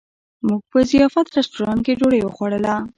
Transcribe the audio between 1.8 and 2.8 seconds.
کې ډوډۍ وخوړله.